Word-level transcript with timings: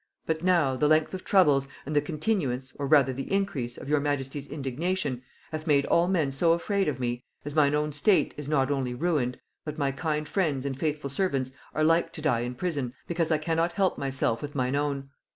But 0.25 0.43
now, 0.43 0.75
the 0.75 0.87
length 0.87 1.13
of 1.13 1.23
troubles, 1.23 1.67
and 1.85 1.95
the 1.95 2.01
continuance, 2.01 2.73
or 2.79 2.87
rather 2.87 3.13
the 3.13 3.31
increase, 3.31 3.77
of 3.77 3.87
your 3.87 3.99
majesty's 3.99 4.47
indignation, 4.47 5.21
hath 5.51 5.67
made 5.67 5.85
all 5.85 6.07
men 6.07 6.31
so 6.31 6.53
afraid 6.53 6.87
of 6.87 6.99
me, 6.99 7.23
as 7.45 7.53
mine 7.55 7.75
own 7.75 7.91
state 7.91 8.33
is 8.35 8.49
not 8.49 8.71
only 8.71 8.95
ruined, 8.95 9.39
but 9.63 9.77
my 9.77 9.91
kind 9.91 10.27
friends 10.27 10.65
and 10.65 10.75
faithful 10.79 11.11
servants 11.11 11.51
are 11.75 11.83
like 11.83 12.11
to 12.13 12.21
die 12.23 12.39
in 12.39 12.55
prison 12.55 12.95
because 13.05 13.29
I 13.29 13.37
cannot 13.37 13.73
help 13.73 13.99
myself 13.99 14.41
with 14.41 14.55
mine 14.55 14.75
own. 14.75 15.11